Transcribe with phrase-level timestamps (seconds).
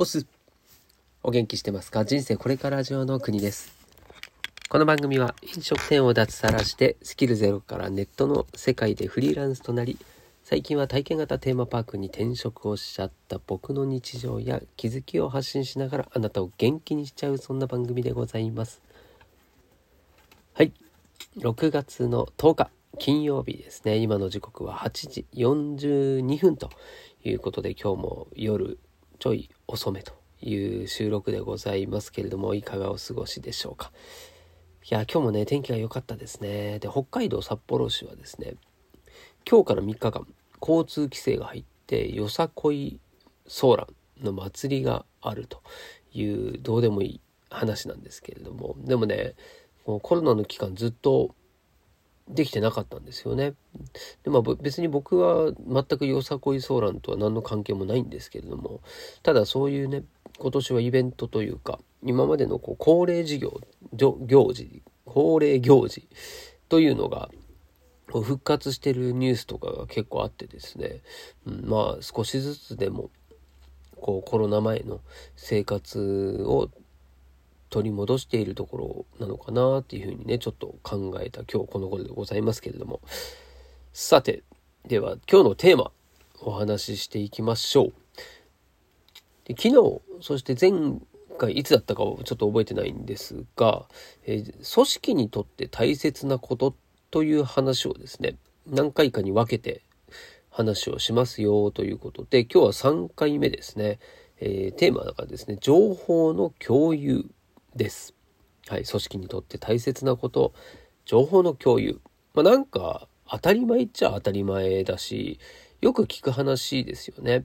[0.00, 0.26] オス。
[1.22, 2.06] お元気してますか？
[2.06, 3.70] 人生これから上の国です。
[4.70, 9.98] この番組は飲食店を脱サラしてスキルゼロからネットの世界でフリーランスとなり、
[10.42, 18.80] 最近は体験型テーマパークに転職をしちゃった僕の日常や気づきを発信しながらあなたを元気にしちゃうそんな番組でございます。
[20.54, 20.72] はい。
[21.36, 23.98] 6月の10日金曜日ですね。
[23.98, 26.70] 今の時刻は8時42分と
[27.22, 28.78] いうことで今日も夜
[29.18, 33.92] ちょい遅めという収録でございますけれども、いかがお過ごしでしょうか。
[34.90, 36.80] いや、今日もね、天気が良かったですね。
[36.80, 38.54] で、北海道札幌市はですね、
[39.48, 40.26] 今日から3日間、
[40.60, 42.98] 交通規制が入って、よさこい
[43.46, 43.86] ソーラ
[44.22, 45.62] ンの祭りがあると
[46.12, 49.34] いう、どうでもいい話なんですけれども、でもね、
[49.86, 51.34] もうコロナの期間ずっと
[52.34, 53.54] できてなかったんですよね。
[54.24, 58.80] でまあ別に僕は全くよさこいソーランとは何の関係もないんですけれども
[59.22, 60.04] ただそういうね
[60.38, 63.60] 今年はイベントというか今までのこう恒例事業
[63.92, 66.08] 行事恒例行事
[66.68, 67.30] というのが
[68.06, 71.00] 復活してるニュースとかが結構あってですね、
[71.46, 73.10] うん、まあ少しずつでも
[74.00, 75.00] こうコロナ前の
[75.36, 76.70] 生活を
[77.70, 83.00] 取り戻しているところなのかなっていうふうにねちょっと考えた今日この頃でございますけれども。
[83.92, 84.44] さて
[84.86, 85.90] では今日のテーマ
[86.42, 87.92] お話ししていきましょう。
[89.44, 91.00] で昨日そして前
[91.38, 93.86] 回いつだったかをちょっと覚えてないんですが、
[94.26, 96.76] えー、組織にとって大切なこと
[97.10, 99.82] という話をですね何回かに分けて
[100.50, 103.98] 話をしますよということで今日は3回目ですね、
[104.40, 107.30] えー、テーマがですね情報の共有。
[107.74, 108.14] です。
[108.68, 110.52] はい、組織にとって大切なこと、
[111.04, 112.00] 情報の共有。
[112.34, 115.38] まあ、なんか当たり前っちゃ当たり前だし、
[115.80, 117.44] よく聞く話ですよね。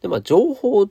[0.00, 0.90] で、まあ、情報っ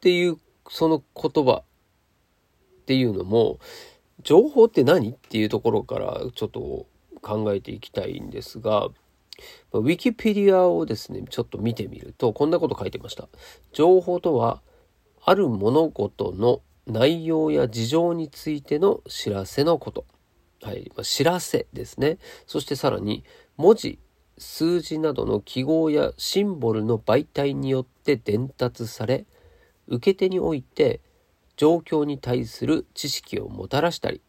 [0.00, 3.58] ていうその言葉っていうのも、
[4.22, 6.86] 情報って何っていうところからちょっと
[7.22, 8.88] 考えていきたいんですが、
[9.72, 13.28] ウィキペディアをですね、ちょっと見てみると、こんなこと書いてました。
[13.72, 14.62] 情報とは、
[15.24, 20.04] ある物事の内容や事情についての知らせのこと。
[20.62, 20.90] はい。
[20.94, 22.18] まあ、知らせですね。
[22.46, 23.24] そしてさらに、
[23.56, 23.98] 文字、
[24.38, 29.26] 数字などの記号やシンボルの媒体によって伝達され、
[29.86, 31.00] 受け手において
[31.56, 34.22] 状況に対する知識をもたらしたり、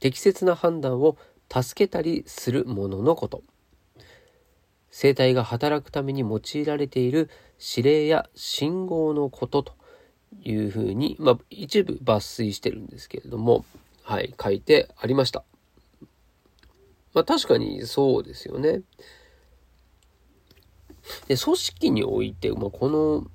[0.00, 1.16] 適切な判断を
[1.50, 3.42] 助けたりするもののこと。
[4.90, 9.74] 生体が働くために用いられている指令や信号のことと
[10.42, 13.64] いうふうに、まあ、一部抜粋してるんですけれども、
[14.02, 15.44] はい、書いてありました。
[17.14, 18.82] まあ、確かにそうですよね。
[21.28, 23.26] で、組織において、まあ、この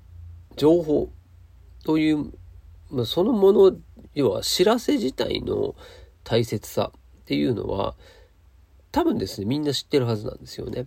[0.56, 1.10] 情報
[1.84, 2.32] という、
[2.90, 3.76] まあ、そのもの、
[4.14, 5.74] 要は知らせ自体の
[6.24, 7.94] 大切さっていうのは、
[8.92, 10.86] 多分ですね、みんな知ってるはずなんですよね。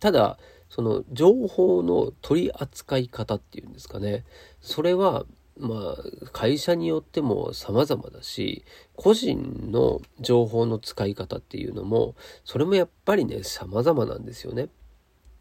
[0.00, 0.38] ただ、
[0.76, 4.26] その情報の取り扱い方っていうんですかね。
[4.60, 5.24] それは、
[5.58, 8.62] まあ、会社によっても様々だし、
[8.94, 14.68] 個人の情報の使い方っていうのも、それもやっぱりね、様々なんですよね。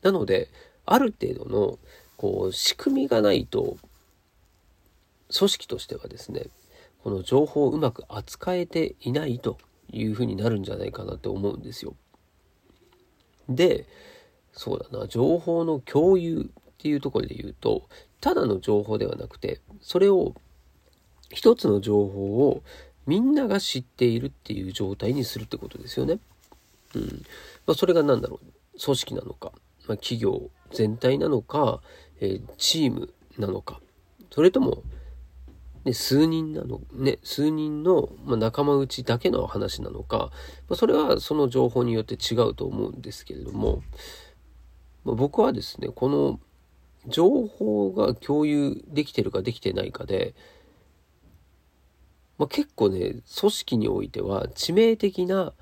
[0.03, 0.47] なので、
[0.85, 1.79] ある程度の、
[2.15, 3.75] こう、仕組みがないと、
[5.37, 6.45] 組織としてはですね、
[7.03, 9.57] この情報をうまく扱えていないと
[9.91, 11.93] いうふうになるんじゃないかなって思うんですよ。
[13.49, 13.85] で、
[14.55, 17.87] そうだな、情報の共有っていうところで言うと、
[18.21, 20.33] ただの情報ではなくて、それを
[21.29, 22.63] 一つの情報を
[23.05, 26.19] みんなが知っているっていう状態にするってことですよね。
[26.95, 27.25] うん。
[27.67, 28.79] まあ、それが何だろう。
[28.83, 29.51] 組織なのか、
[29.87, 31.81] まあ、企業全体なのか、
[32.19, 33.79] えー、チームなのか、
[34.31, 34.83] それとも、
[35.85, 40.31] ね、数人なの、ね、数人の、ま仲間内だけの話なのか、
[40.67, 43.83] まあ、それはその情報によって違うと思うんですけれども、
[45.05, 46.39] まあ、僕はですね、この
[47.07, 50.33] 情報が共有できてるかできてないかで、
[52.37, 55.53] まあ、結構ね、組織においては致命的な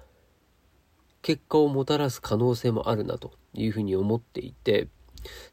[1.22, 4.88] 結果をもたらす可能性もあるなというふうに思っていて、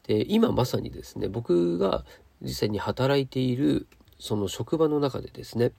[0.07, 2.05] で、今まさにですね、僕が
[2.41, 3.87] 実際に働いている
[4.19, 5.73] その職場の中でですね、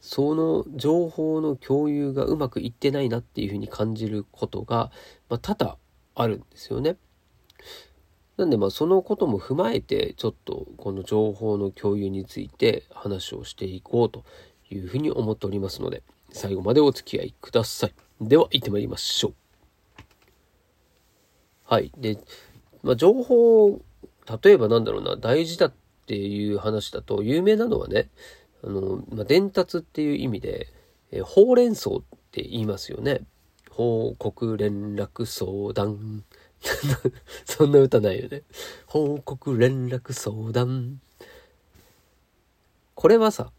[0.00, 4.90] その情報の共有がうまくいってないなっていうふうに感じることが、
[5.28, 5.76] まあ、多々
[6.14, 6.96] あるんですよね。
[8.36, 14.24] なんでまあそのことも踏まえてちょっとこの情報の共有について話をしていこうと
[14.70, 17.94] いうふうに思っておりますので最後までお付き合いください。
[18.20, 19.34] では行ってまいりましょう。
[21.64, 21.90] はい。
[21.98, 22.18] で、
[22.82, 23.80] まあ、情報、
[24.42, 25.72] 例えばなんだろうな、大事だっ
[26.06, 28.08] ていう話だと、有名なのはね、
[28.62, 30.68] あの、まあ、伝達っていう意味で、
[31.10, 33.22] え、ほうれん草って言いますよね。
[33.70, 36.24] 報告連絡相談。
[37.44, 38.42] そんな歌ないよね。
[38.86, 41.00] 報告連絡相談。
[42.94, 43.52] これはさ、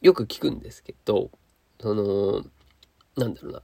[0.00, 1.30] よく聞くんですけど、
[1.80, 2.44] その、
[3.16, 3.62] なんだろうな。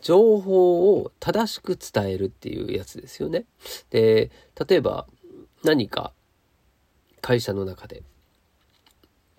[0.00, 3.44] 情報を正しく伝えるっていうやつですよね。
[3.90, 4.30] で、
[4.68, 5.06] 例えば
[5.62, 6.12] 何か
[7.20, 8.02] 会社の中で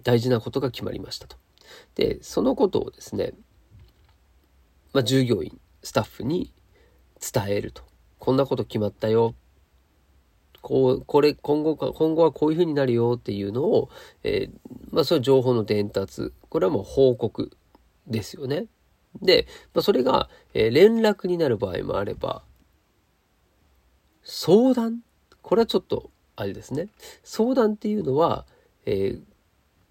[0.03, 1.37] 大事なことが決まりましたと。
[1.95, 3.33] で、そのことをですね、
[4.93, 6.53] まあ、従業員、スタッフに
[7.19, 7.83] 伝えると。
[8.25, 9.35] こんなこと決まったよ。
[10.63, 13.89] こう、これ、今後か、今後はこういうふうになるよっていうのを、
[14.23, 14.51] えー、
[14.89, 16.33] まあ、そういう情報の伝達。
[16.49, 17.55] これはもう報告
[18.07, 18.65] ですよね。
[19.21, 19.45] で、
[19.75, 22.41] まあ、それが、えー、連絡になる場合もあれば、
[24.23, 25.01] 相談？
[25.43, 26.87] これはちょっと、あれですね。
[27.23, 28.47] 相談っていうのは、
[28.87, 29.21] えー、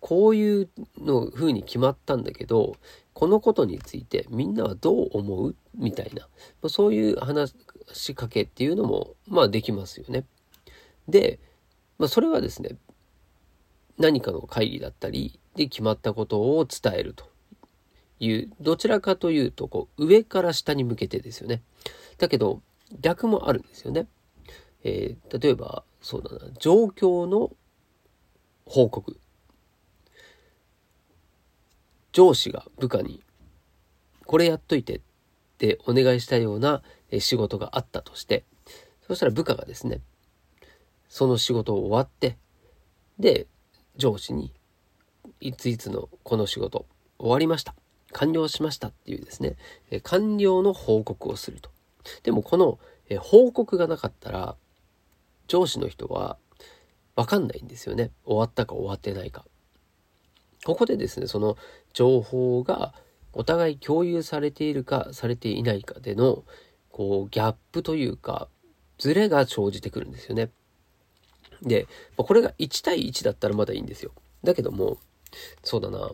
[0.00, 2.74] こういうの風に決まったんだけど、
[3.12, 5.54] このことについてみんなはどう思う？
[5.76, 6.28] みたいな、
[6.68, 7.54] そういう話
[7.92, 10.24] しかけっていうのも、まあできますよね。
[11.08, 11.38] で、
[11.98, 12.76] まあそれはですね、
[13.98, 17.30] 何かの会議だったりで決まったことを伝えると
[18.18, 21.62] いう、どちらかというと、こう、上から下に向けてですよね。
[22.18, 22.62] だけど、
[23.00, 24.06] 逆もあるんですよね。
[24.82, 27.50] えー、例えば、そうだな、状況の
[28.66, 29.18] 報告。
[32.12, 33.22] 上司が部下に、
[34.26, 35.00] これやっといてっ
[35.58, 36.82] てお願いしたような
[37.18, 38.44] 仕事があったとして、
[39.06, 40.00] そしたら部下がですね、
[41.08, 42.38] その仕事を終わって、
[43.18, 43.46] で、
[43.96, 44.52] 上司に、
[45.40, 46.86] いついつのこの仕事
[47.18, 47.74] 終わりました。
[48.12, 49.56] 完了しましたっていうですね、
[50.02, 51.70] 完了の報告をすると。
[52.22, 52.78] でもこの
[53.20, 54.56] 報告がなかったら、
[55.46, 56.38] 上司の人は
[57.16, 58.10] わかんないんですよね。
[58.24, 59.44] 終わったか終わってないか。
[60.64, 61.56] ここでですね、その
[61.92, 62.94] 情報が
[63.34, 66.44] お互い共有されているかされていないかでの、
[66.90, 68.48] こう、ギャップというか、
[68.98, 70.50] ズレが生じてくるんですよね。
[71.62, 71.86] で、
[72.16, 74.12] これが1対1だったらまだいいんですよ。
[74.44, 74.98] だけども、
[75.62, 76.12] そうだな、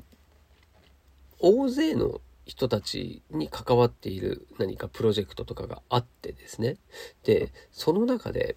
[1.38, 6.76] 大勢の人たちに関わっている何かプロジェクトとかがあってですね。
[7.25, 8.56] で、その中で、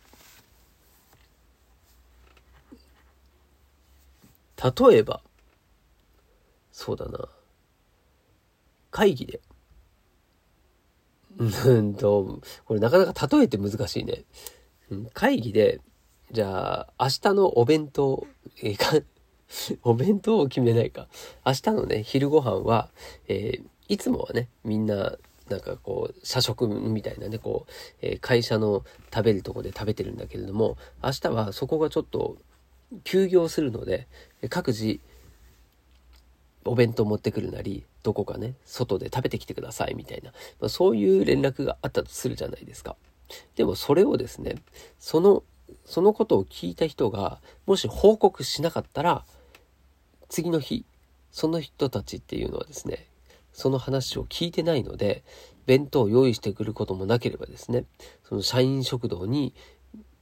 [4.64, 5.22] 例えば、
[6.72, 7.28] そうだな。
[8.94, 9.42] 会議で。
[11.40, 14.24] うんと、これなかなか例えて難しいね。
[15.14, 15.82] 会議で、
[16.32, 18.28] じゃあ、明日のお弁当、
[18.62, 19.04] えー、か、
[19.84, 21.08] お弁当を決めないか。
[21.44, 22.92] 明日のね、昼ご飯は、
[23.28, 25.18] えー、いつもはね、みんな、
[25.50, 27.72] なんかこう、社食みたいなね、こう、
[28.04, 32.38] えー、会社の食べるとこで食べてるんだけれども、明日はそこがちょっと
[33.04, 34.08] 休業するので、
[34.50, 35.00] 各自、
[36.64, 42.96] お弁当持ってくるなり、どこかね、外で食べてきてくださいみたいな、まあ、そういう連絡があったとするじゃないですか。
[43.56, 44.56] でもそれをですね、
[45.00, 45.44] その、
[45.86, 49.26] そのことを聞いた人が、もし報告しなかったら、
[50.30, 50.86] 次の日、
[51.32, 53.08] その人たちっていうのはですね、
[53.54, 55.24] その話を聞いてないので、
[55.66, 57.86] 弁当を用意してくることもなければですね、
[58.28, 59.54] その社員食堂に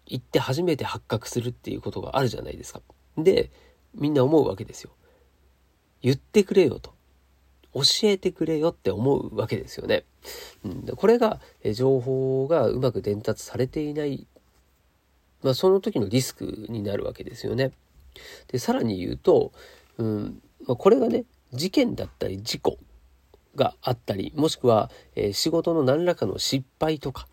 [0.06, 2.82] 行って初めて発覚するっていうことがあるじゃないですか。
[3.18, 3.52] で、
[3.96, 4.92] みんな思うわけですよ。
[6.02, 6.94] 言ってくれよと。
[7.74, 10.04] 教えてくれよって思うわけですよね。
[10.64, 11.40] うん、これが、
[11.74, 14.28] 情報がうまく伝達されていない、
[15.42, 17.72] まあ、その時のリスクになるわけですよね。
[18.48, 19.52] で、さらに言うと、
[19.98, 22.78] うんまあ、これがね、事件だったり事故
[23.56, 27.28] があったり、もしくは、えー、仕事の何らかの失敗とか、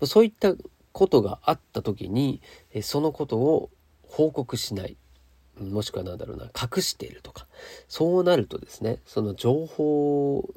[0.00, 0.54] まそういった
[0.92, 2.40] ことがあった時に、
[2.72, 3.70] えそのことを
[4.02, 4.96] 報告しない。
[5.70, 7.46] もしくは何だろうな、隠しているとか。
[7.88, 10.48] そうなるとですね、その情報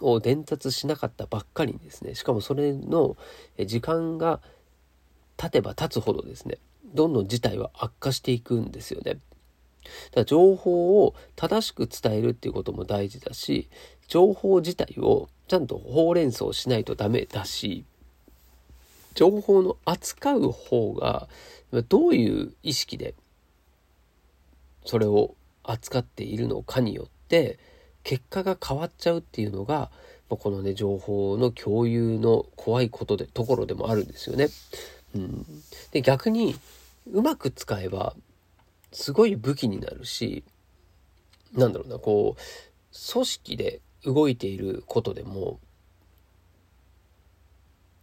[0.00, 3.16] を伝達しなかったばっかりにですね、しかもそれの
[3.66, 4.40] 時間が
[5.36, 6.58] 経てば経つほどですね、
[6.94, 9.14] どんどん事態は悪化していくんですよね。
[9.14, 9.20] だか
[10.16, 13.68] ら情報を正しく伝えるっていうことも大事だし、
[14.08, 17.84] 情報自体をちゃんとほうれん草しないとダメだし、
[19.14, 21.28] 情報の扱う方が
[21.88, 23.14] どういう意識で
[24.84, 27.58] それを扱っているのかによって
[28.02, 29.90] 結果が変わっちゃうっていうのが
[30.28, 34.48] このね情報の共有の怖いことでところでもあるんですよね。
[35.14, 35.46] うん、
[35.90, 36.54] で逆に
[37.12, 38.14] うまく使えば
[38.92, 40.44] すごい武器になるし
[41.52, 45.58] なんだろうなこう組織で動いていることでも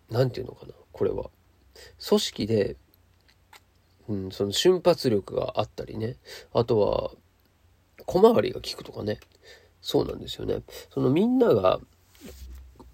[0.10, 1.30] 何て言うのかなこれは
[2.06, 2.76] 組織で
[4.10, 6.16] うん、その瞬発力があったりね。
[6.54, 7.12] あとは、
[8.06, 9.20] 小回りが効くとかね。
[9.82, 10.64] そうなんですよね。
[10.94, 11.80] そのみんなが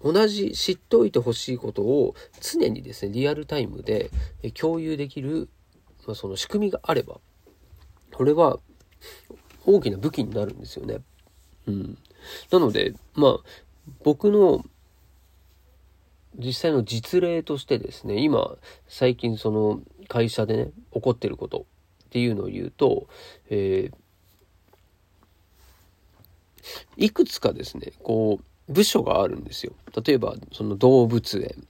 [0.02, 4.10] 同じ知っておいてほしいことを常にですね、リアルタイムで
[4.52, 5.48] 共有できる、
[6.06, 7.20] まあ、その仕組みがあれば、
[8.12, 8.58] これは
[9.64, 10.98] 大きな武器になるんですよね。
[11.66, 11.98] うん。
[12.50, 13.36] なので、まあ、
[14.02, 14.64] 僕の
[16.36, 18.56] 実際の実例としてですね、今、
[18.88, 21.66] 最近その会社でね、起こってること
[22.06, 23.08] っていうのを言うと、
[23.50, 23.94] えー、
[26.96, 29.72] いくつかですね、こう、部署があるんですよ。
[30.04, 31.66] 例えば、その動物園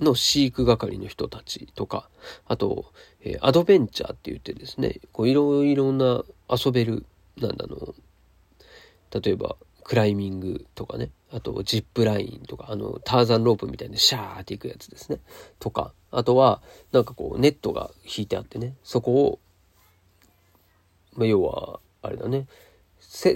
[0.00, 2.08] の飼育係の人たちとか、
[2.46, 2.92] あと、
[3.22, 7.04] えー、アドベンチャーって言ってですね、こういろいろな遊べる、
[7.36, 7.94] なんだの、
[9.20, 9.56] 例えば、
[9.90, 15.18] クライミングとかね、あとジップラインとか、あの、ターザンロープみたいにシャーっていくやつですね。
[15.58, 19.38] とか、あとは、なんかこう、ネットが引いてあってね、そこを、
[21.16, 22.46] まあ、要は、あれだね、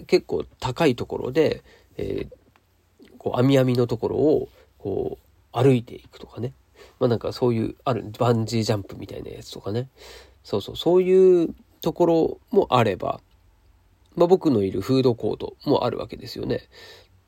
[0.07, 1.65] 結構高いところで、
[1.97, 6.53] えー、こう、網網のところを、こう、歩いていくとかね。
[7.01, 9.89] まあなんかそういう、ある、バンジージャンプみたいなやつとかね。
[10.45, 13.21] そうそう、そういうところもあれば、
[14.17, 16.69] まあ、僕のいるフードコートもあるわけですよね。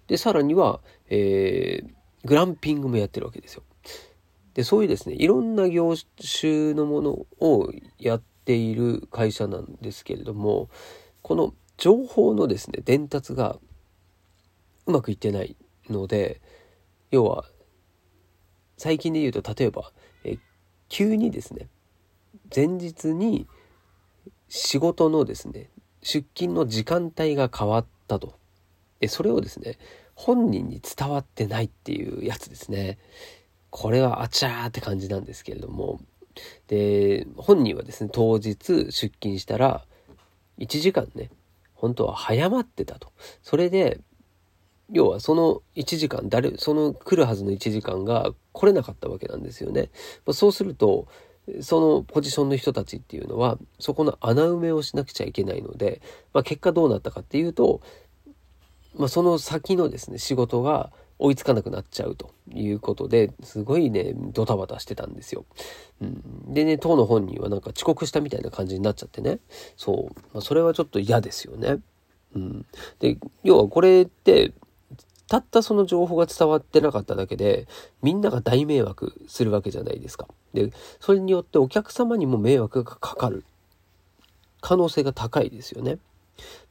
[0.07, 3.63] で、さらには、えー、グランピングもやってるわけですよ。
[4.55, 5.95] で、そういうですね、いろんな業
[6.41, 10.71] 種のものをやっている会社なんですけれども、
[11.23, 13.59] この情報のですね、伝達が
[14.87, 15.57] うまくいってない
[15.91, 16.41] ので、
[17.11, 17.45] 要は、
[18.79, 19.93] 最近で言うと、例えば、
[20.25, 20.39] え
[20.89, 21.69] 急にですね、
[22.55, 23.47] 前日に
[24.49, 25.71] 仕事のですね、
[26.07, 28.39] 出勤の時間帯が変わったと。
[29.01, 29.77] で、それをですね、
[30.15, 32.99] 本人に伝わってないっていうやつですね。
[33.71, 36.01] これはあちゃーって感じなんですけれども。
[36.69, 39.85] で、本人はですね、当日出勤したら、
[40.61, 41.29] 1時間ね、
[41.75, 43.11] 本当は早まってたと。
[43.43, 44.01] それで、
[44.93, 49.91] 要はその1時間、誰、その来るはずの1時間が来れなかったわけなんですよね。
[50.25, 51.09] まあ、そうすると、
[51.61, 56.01] そのポジションの人たちっていうのは、そこの穴埋めをしなくちゃいけないので、
[56.33, 57.81] まあ、結果どうなったかっていうと、
[58.97, 65.45] まあ、その先のですね、仕事が追いつかなくなっちゃうということで、すごいね、ドタバタしてたんですよ。
[66.01, 69.39] うん、でね、当の本人はなんか遅刻したみたいな感じになっちゃってね。
[69.77, 70.21] そう。
[70.35, 71.79] まあ、それはちょっと嫌ですよね。
[72.35, 72.67] うん。
[72.99, 74.53] で、要はこれって、
[75.29, 77.67] たったその情報が伝わってなかっただけで、
[78.03, 80.29] みんなが大迷惑するわけじゃないですか。
[80.55, 83.45] で、それによってお客様にも迷惑がかかる
[84.61, 85.99] 可能性が高いですよね。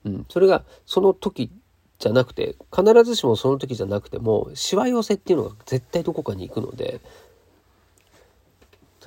[0.06, 0.26] うん。
[0.30, 1.52] それがその時
[2.00, 7.02] じゃなくて、必ずしもその時じゃなくても、しわ寄せっていうのが絶対どこかに行くので、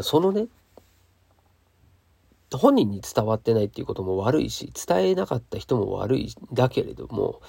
[0.01, 0.47] そのね、
[2.53, 7.41] 本人に伝わってないっていうことも悪いし、伝えなかった人も悪いんだけれども、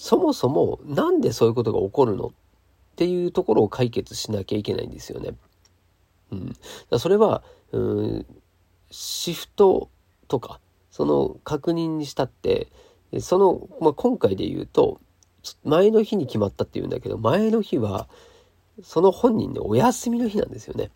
[0.00, 2.30] そもそもなんでそういうことが起こるのっ
[2.96, 5.34] ていうところを解決しなきゃいけないんですよね。
[6.32, 6.56] うん。
[6.88, 7.42] だそれは、
[7.72, 8.26] うん、
[8.90, 9.90] シフト
[10.26, 10.58] とか、
[10.90, 12.68] その確認にしたって、
[13.20, 15.02] その、まあ、今回で言うと、
[15.64, 18.08] 前の日に決まったっていうんだけど、前の日は、
[18.82, 20.90] その本人のお休みの日なんですよね。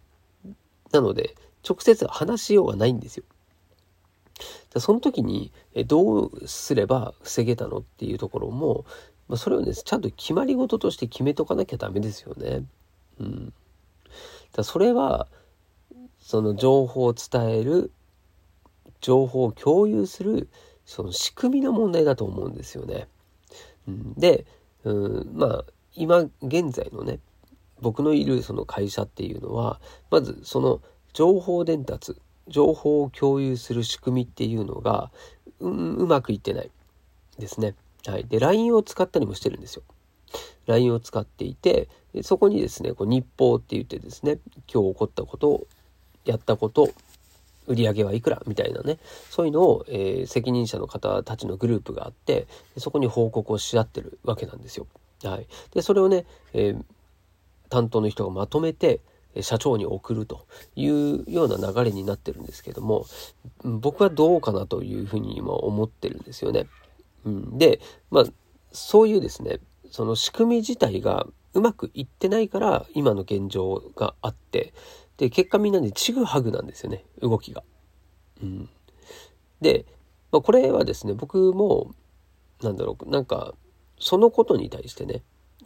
[0.92, 1.34] なので、
[1.68, 3.24] 直接話しようがないんですよ。
[4.78, 5.52] その時に
[5.86, 8.84] どうすれば防げたのっていうところも、
[9.28, 12.64] まあ、それをねちゃんと決まり事として決めとかなきゃダメですよね。
[13.20, 13.52] うん、
[14.52, 15.28] だそれは
[16.20, 17.92] その情報を伝える
[19.00, 20.48] 情報を共有する
[20.86, 23.06] その仕組みの問題だと思うんですよね。
[23.86, 24.46] うん、で、
[24.84, 25.64] うん、まあ
[25.94, 27.20] 今現在のね
[27.80, 30.80] 僕のいるその会社っていうのはまずその
[31.12, 32.16] 情報伝達
[32.48, 35.10] 情報を共有する仕組みっていうのが
[35.60, 36.70] ううまくいってない
[37.38, 37.74] ですね。
[38.06, 38.24] はい。
[38.24, 39.82] で、LINE を使ったりもしてるんですよ。
[40.66, 41.88] LINE を使っていて、
[42.22, 44.38] そこにですね、こう日報って言ってですね、
[44.72, 45.66] 今日起こったことを、
[46.24, 46.90] やったこと、
[47.66, 48.98] 売り上げはいくらみたいなね、
[49.30, 52.46] そういうのを、えー、責任者の方たちのグループがあって、
[52.78, 54.86] そこに報告をし合ってるわけなんですよ。
[55.22, 55.46] はい。
[55.72, 56.84] で、それをね、えー、
[57.70, 59.00] 担当の人がまとめて、
[59.40, 63.06] 社長に送るというような流れになってるんですけども、
[63.62, 66.66] 僕はどうかなというふうに今思ってるんですよね。
[67.24, 68.24] うん、で、まあ、
[68.72, 69.60] そういうですね、
[69.90, 74.74] その仕組み自体がうまくいってないから今の現状があって、
[75.16, 77.62] で、結果みんなでちぐはぐなんですよね、動きが。
[78.42, 78.68] うん。
[79.60, 79.86] で、
[80.32, 81.94] まあ、これはですね、僕も、
[82.62, 83.54] なんだろう、なんか、
[83.98, 85.22] そのことに対してね、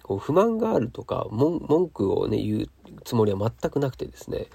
[0.09, 2.69] こう不満があるとか文句をね言う
[3.05, 4.47] つもりは全くなくてですね。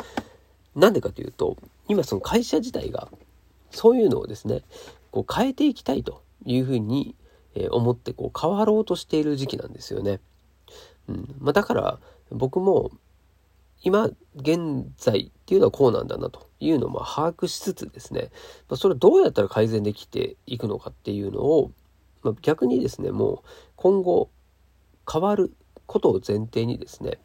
[0.75, 1.57] なんでかというと、
[1.87, 3.07] 今その会社自体が、
[3.69, 4.63] そういうのをですね、
[5.11, 7.15] こう変えていきたいというふうに
[7.69, 10.19] 思ってこう変わろうとしている時期なんですよね。
[11.07, 11.35] うん。
[11.37, 11.99] まあ、だから
[12.31, 12.89] 僕も
[13.83, 18.31] 今現在っていうのはこうなんだなというのをま把握しつつですね、
[18.69, 21.71] ま、それをどうやったら改善できていくのかっていうのを、
[22.23, 24.31] ま、逆にですねもう今後
[25.11, 25.53] 変わる
[25.85, 27.19] ことを前提にですね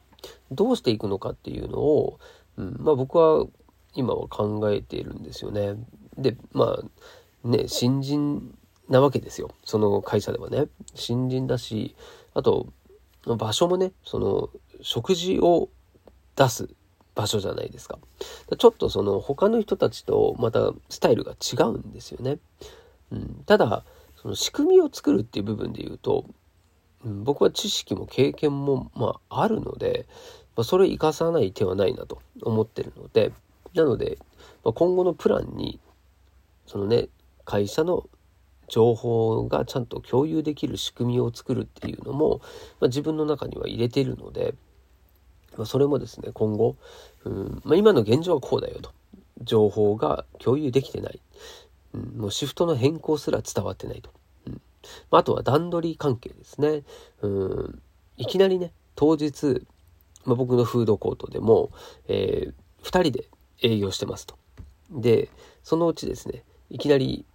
[0.51, 2.19] どうしていくのかっていうのを、
[2.57, 3.47] うんまあ、僕は
[3.95, 5.77] 今は考えているんですよね。
[6.17, 6.79] でま
[7.45, 8.55] あね新人
[8.89, 9.51] なわけですよ。
[9.65, 10.67] その会社ではね。
[10.95, 11.95] 新人だし
[12.35, 12.73] あと
[13.25, 15.69] 場所もねその食事を
[16.37, 16.69] 出す
[17.15, 17.99] 場所じゃないですか。
[18.57, 22.39] ちょっとその他の人たちとまたスタイルが違うんですよね、
[23.11, 23.85] うん、ただ
[24.17, 26.25] その仕組みを作るっていう部分で言うと、
[27.05, 30.07] 僕は知識も経験もまああるので、
[30.57, 33.33] まあ、それを生かさない手はないなと思ってるので
[33.75, 34.19] なので、
[34.65, 35.79] まあ、今後のプランに
[36.67, 37.09] そのね
[37.45, 38.09] 会社の
[38.69, 42.41] 情報がちゃんと共有できる仕組みを作るっていうのも、
[42.81, 44.55] まあ、自分の中には入れているので、
[45.57, 46.77] まあ、それもですね今後、
[47.25, 48.93] うんまあ、今の現状はこうだよと。
[49.43, 51.21] 情報が共有できてない、
[51.95, 54.11] うん、もうシフトの変更すら伝わってないと、
[55.11, 56.83] まあ、あとは段取り関係ですね、
[57.23, 57.83] うん、
[58.17, 59.63] いきなりね当日、
[60.25, 61.71] まあ、僕のフードコートでも、
[62.09, 63.25] えー、2人で
[63.63, 64.37] 営業してますと。
[64.91, 65.29] で
[65.63, 67.27] そのうちですねいきなり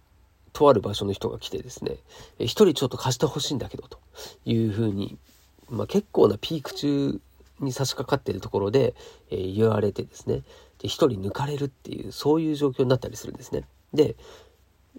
[0.54, 1.96] とある場所の人が来てですね、
[2.38, 3.98] 一人ちょっと貸してほしいんだけど、と
[4.46, 5.18] いうふうに、
[5.68, 7.20] まあ、結構なピーク中
[7.60, 8.94] に差し掛かっているところで、
[9.30, 10.42] えー、言われてですね、
[10.78, 13.64] で、一人抜かれるっていう、そういう状況になったりするんですね。
[13.92, 14.14] で、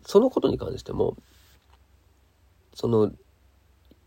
[0.05, 1.15] そのことに関しても、
[2.75, 3.11] その、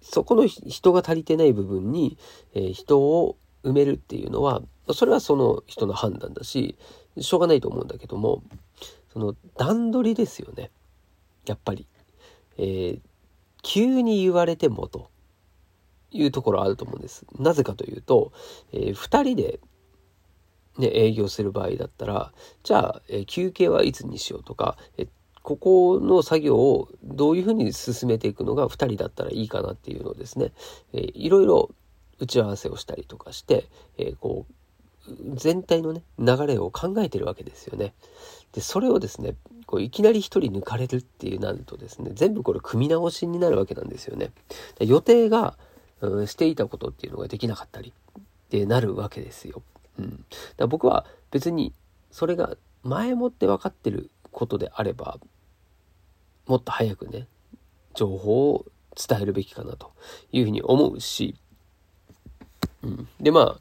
[0.00, 2.16] そこの人が足りてない部分に、
[2.54, 6.78] えー、人を埋めるっていうのは、それはその人の判断だし、
[7.18, 8.44] しょうがないと思うんだけども、
[9.12, 10.70] その段取りですよね。
[11.46, 11.86] やっぱり、
[12.58, 13.00] えー、
[13.62, 15.10] 急に言われてもと
[16.10, 17.26] いうところあると思うんです。
[17.38, 18.32] なぜかというと、
[18.72, 19.60] えー、2人で、
[20.78, 25.08] ね、営業する場合だったら、じゃあ、えー、休憩はいつにしようとか、え、
[25.48, 30.52] ここの作業をどういうふうに進めていくのが2人だったらいいかなっていうのをですね、
[30.92, 31.70] えー、いろいろ
[32.18, 33.64] 打ち合わせをしたりとかして、
[33.96, 34.44] えー、こ
[35.08, 37.94] う全体のね流れを考えてるわけですよね。
[38.52, 44.32] でそれをですねこういきなり一人抜かれるっていうなるとですね全部これ組み直しになるわけなんですよね。
[44.80, 45.56] 予定が、
[46.02, 49.62] うん、していたことっていうのができなかったりってなるわけですよ。
[49.98, 50.26] うん、
[50.58, 51.72] だ僕は別に
[52.10, 55.18] それが前もって分かってることであれば
[56.48, 57.28] もっと早くね
[57.94, 59.92] 情報を伝えるべきかなと
[60.32, 61.36] いうふうに思うし、
[62.82, 63.58] うん、でま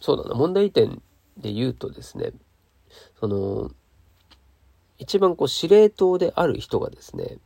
[0.00, 1.02] そうだな、問題点
[1.36, 2.32] で言うとですね、
[3.18, 3.70] その、
[4.98, 7.38] 一番こう司令塔である人がですね、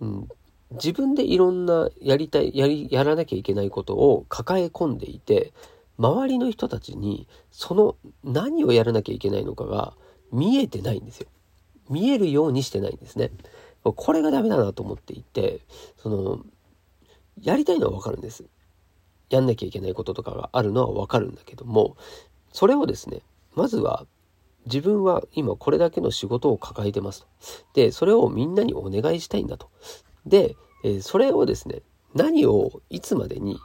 [0.00, 0.28] うん、
[0.72, 5.52] 自分でいろんなやりたい、やり、やらなきゃいけないことを抱え込んでいて、
[5.98, 9.94] 周りの人たちにその何をやらなきゃいけないのかが
[10.32, 11.26] 見えてないんですよ。
[11.90, 13.30] 見えるようにしてないんですね。
[13.82, 15.60] これがダメだなと思っていて、
[15.96, 16.40] その、
[17.40, 18.44] やりたいのはわかるんです。
[19.30, 21.96] やんなきゃいけないこととかがあるのはわかるんだけども
[22.52, 23.22] それをですね
[23.54, 24.06] まずは
[24.66, 27.26] 自分は今これだけの仕事を抱えてますと。
[27.74, 29.70] で、それをみんなにお願いしたいんだと。
[30.24, 31.82] で、えそれをですね、
[32.14, 33.58] 何をいつまでに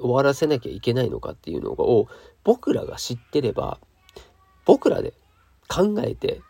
[0.00, 2.08] 終わらせなきゃいけないのかっていうのを
[2.42, 3.78] 僕らが知ってれば、
[4.64, 5.14] 僕らで
[5.68, 6.40] 考えて、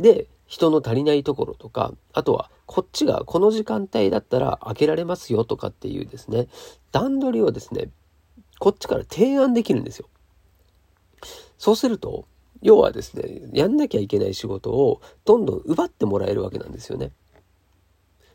[0.00, 6.48] で、人の足りないところとか、あとはこっちがこの時間帯だったら開けられますよとかっていうですね、
[6.90, 7.88] 段取りをですね、
[8.58, 10.08] こっちから提案できるんですよ。
[11.56, 12.26] そうすると、
[12.62, 17.12] 要はですね、やんなきゃいけない仕事をどんどん奪ってもらえるわけなんですよね。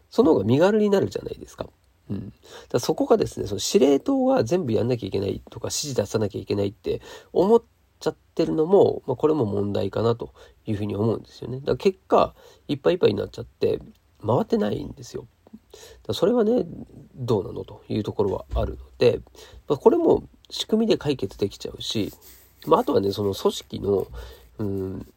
[0.09, 1.67] その方が身軽になるじゃないですか。
[2.09, 2.31] うん。
[2.69, 7.01] だそこがですね、その司令塔が全部やんなきゃいけないとか指示出さなきゃいけないって
[7.33, 7.61] 思っ
[8.05, 10.33] ちゃってるのも、まあ、これも問題かなと
[10.65, 11.59] いうふうに思うんですよね。
[11.59, 12.33] だから結果、
[12.67, 13.79] いっぱいいっぱいになっちゃって、
[14.25, 15.27] 回ってないんですよ。
[16.07, 16.65] だそれはね、
[17.15, 19.21] どうなのというところはあるので、
[19.67, 22.13] まあ、これも仕組みで解決できちゃうし、
[22.65, 24.07] まあ、あとはね、その組織の、
[24.59, 25.07] うん、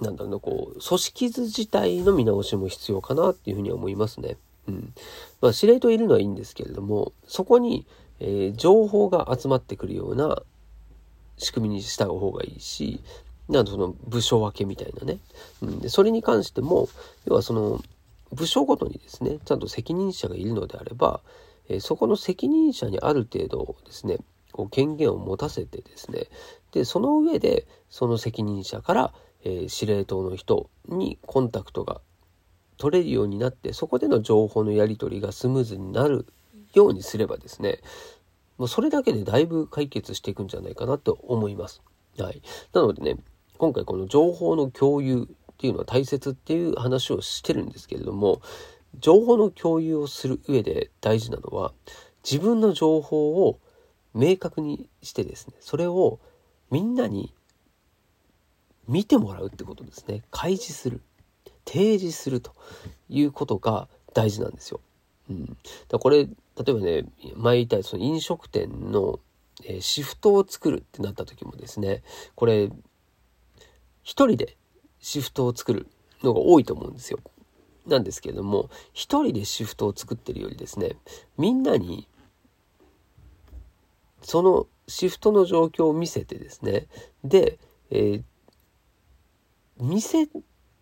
[0.00, 4.36] なんだろうな、こう、組織図自体の見直しも必要かなっていうふうには思いますね。
[4.68, 4.92] うん。
[5.40, 7.86] まあ、司令塔いるのはいいんですけれども、そこに、
[8.20, 10.42] えー、情報が集まってくるような
[11.38, 13.00] 仕組みにした方がいいし、
[13.48, 15.18] なんその部署分けみたいなね。
[15.62, 16.88] うん、でそれに関しても、
[17.24, 17.82] 要はその
[18.32, 21.20] 部署ごとにですね、ちゃんと責任者がいるのであれば、
[21.68, 24.18] えー、そこの責任者にある程度ですね、
[24.58, 26.24] こう権限を持たせてですね
[26.72, 29.12] でその上でその責任者から、
[29.44, 32.00] えー、司令塔の人にコンタクトが
[32.76, 36.26] 取れるようになってそこでの情報のやり取りがスムーズになる
[36.74, 37.78] ようにすればですね
[38.58, 41.80] もうそれだけでだいぶ解決していくんじゃないかなと思います。
[42.18, 42.42] はい、
[42.72, 43.16] なのでね
[43.56, 48.40] 今回この情報の共有っていうのは大切っていう話をしてるんですけれども
[48.98, 51.72] 情報の共有をする上で大事なのは
[52.24, 53.58] 自分の情報を
[54.14, 56.18] 明確にしてですねそれを
[56.70, 57.32] みんなに
[58.88, 61.00] 見てもらうってことですね開示する
[61.64, 62.52] 提示すると
[63.08, 64.80] いうことが大事なんですよ。
[65.28, 65.56] うん、
[65.88, 66.26] だこれ
[66.58, 67.04] 例えばね
[67.36, 69.20] 前言ったその飲食店の、
[69.64, 72.02] え、シフトを作るってなった時もですね
[72.34, 72.70] これ
[74.02, 74.56] 一人で
[75.00, 75.86] シフトを作る
[76.22, 77.20] のが多いと思うんですよ。
[77.86, 80.96] なんですけれども一人でシフトを作ってるよりですね
[81.38, 82.06] みんなに
[84.22, 86.86] そのシフトの状況を見せてですね
[87.24, 87.58] で、
[87.90, 88.22] えー、
[89.80, 90.28] 見せ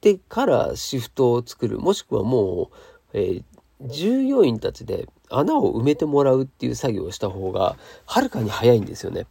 [0.01, 2.71] てからシフトを作るもしくはも
[3.13, 3.45] う、えー、
[3.83, 9.27] 従業員たちで穴を埋めてもらうっていう作業をした方がはるかに早いんですよね。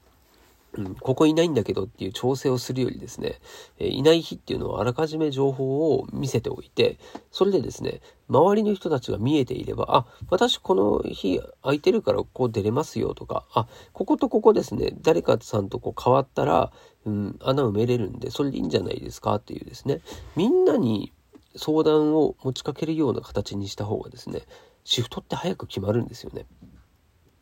[0.78, 3.40] うん、ここいないんだけどっていう調整をするよりですね、
[3.80, 6.98] えいない日っていうのはあらかじめ情報を見せておいて、
[7.32, 16.72] それでですね、周りの人たちが見えていれば、あ、私この日空いてるからここ出れますよとか、あ、こことここですね、誰かさんとこう変わったら、
[17.06, 20.02] うん、穴埋めれるんで、それでいいんじゃないですかっていうですね、
[20.36, 21.14] みんなに
[21.56, 24.42] 相談を持ちかけるような形にした方がですね、
[24.86, 26.46] シフトって早く決まるんですよね。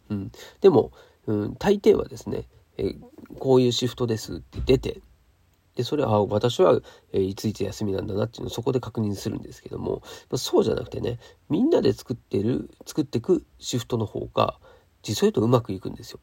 [0.10, 0.32] うん。
[0.62, 0.92] でも、
[1.28, 2.96] うん、大抵はですね、え
[3.40, 5.02] こういうシフトですって出て、
[5.76, 6.80] で、それは、私は、
[7.14, 14.60] えいついつ休みなんだなっていうのをそこで確認するんですけども、まそうじゃなくてね、みんなで作ってる、作っていくシフトの方が、
[15.02, 16.20] 実際とうまくいくんですよ。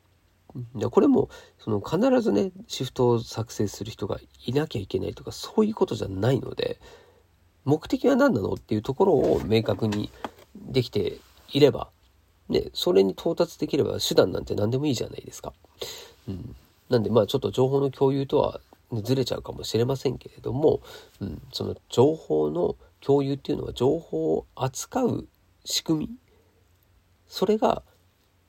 [0.91, 6.81] これも、その必ずね、シフトを作成する人がいなきゃいけないとか、そういうことじゃないので、
[7.65, 10.11] 目的は何なのっていうところを明確に
[10.55, 11.19] できて
[11.53, 11.91] いれば、
[12.49, 15.53] ね、それに到達できれば手段なんて何でもいいじゃないですか。
[16.29, 16.57] うん、
[16.89, 18.61] なんでまあちょっと情報の共有とは
[19.03, 20.81] ずれちゃうかもしれませんけれども、
[21.21, 25.29] うん、その情報の共有っていうのは情報を扱う
[25.65, 26.11] 仕組み
[27.29, 27.83] それが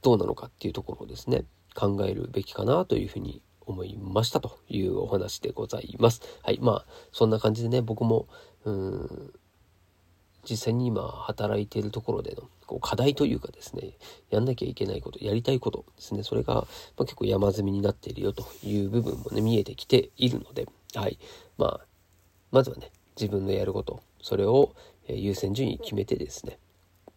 [0.02, 6.22] どうなのかっていうところをですね考えるべきかなというふうに思いましたというお話でございます。
[6.44, 6.60] はい。
[6.62, 8.28] まあ、そんな感じでね、僕も、
[8.66, 9.34] うん、
[10.50, 13.92] 実際に今働いているところでのこう課題というかですね、
[14.30, 16.68] やんなきゃいけないこと、やりたいことですね、それが、ま
[17.00, 21.20] あ、結構山積みになっているよという部分もね、見えてきているので、はい。
[21.58, 21.86] まあ、
[22.52, 24.74] まずはね、自分のやること、それを
[25.08, 26.58] 優先順位決めてですね、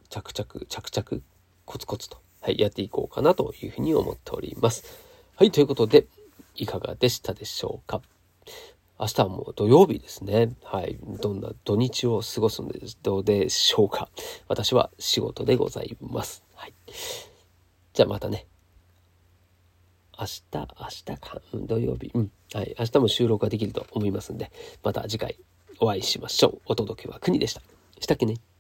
[0.09, 1.23] 着々、着々、
[1.65, 4.85] コツコツと、はい、やっていこうかなというふうに思っております。
[5.37, 6.07] はい、ということで、
[6.57, 8.01] いかがでしたでしょうか？
[8.99, 10.55] 明日はもう土曜日ですね。
[10.63, 10.99] はい。
[11.21, 14.09] どんな土日を過ごすんでどうでしょうか。
[14.47, 16.45] 私は仕事でございます。
[16.55, 16.75] はい。
[17.93, 18.47] じゃあまたね。
[20.17, 22.13] 明日、明日か、土曜日。
[22.15, 22.31] うん。
[22.53, 22.77] はい。
[22.79, 24.53] 明日も収録ができると思いますんで、
[24.85, 25.39] また次回
[25.81, 26.61] お会いしましょう。
[26.67, 27.63] お届けは国でした。
[27.99, 28.54] したっけね。